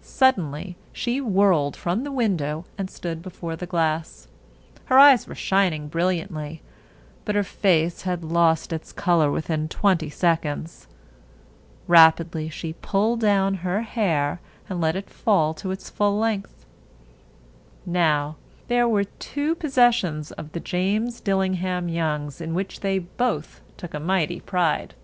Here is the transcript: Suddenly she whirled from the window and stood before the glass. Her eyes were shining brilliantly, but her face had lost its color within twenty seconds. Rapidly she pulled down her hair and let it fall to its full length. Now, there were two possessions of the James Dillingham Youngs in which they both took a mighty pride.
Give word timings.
Suddenly 0.00 0.74
she 0.90 1.20
whirled 1.20 1.76
from 1.76 2.02
the 2.02 2.10
window 2.10 2.64
and 2.78 2.88
stood 2.88 3.20
before 3.20 3.56
the 3.56 3.66
glass. 3.66 4.26
Her 4.86 4.98
eyes 4.98 5.28
were 5.28 5.34
shining 5.34 5.86
brilliantly, 5.88 6.62
but 7.26 7.34
her 7.34 7.42
face 7.42 8.00
had 8.04 8.24
lost 8.24 8.72
its 8.72 8.90
color 8.90 9.30
within 9.30 9.68
twenty 9.68 10.08
seconds. 10.08 10.86
Rapidly 11.86 12.48
she 12.48 12.72
pulled 12.72 13.20
down 13.20 13.52
her 13.56 13.82
hair 13.82 14.40
and 14.70 14.80
let 14.80 14.96
it 14.96 15.10
fall 15.10 15.52
to 15.52 15.70
its 15.70 15.90
full 15.90 16.18
length. 16.18 16.64
Now, 17.84 18.36
there 18.68 18.88
were 18.88 19.04
two 19.04 19.54
possessions 19.56 20.32
of 20.32 20.52
the 20.52 20.60
James 20.60 21.20
Dillingham 21.20 21.90
Youngs 21.90 22.40
in 22.40 22.54
which 22.54 22.80
they 22.80 22.98
both 22.98 23.60
took 23.76 23.92
a 23.92 24.00
mighty 24.00 24.40
pride. 24.40 24.94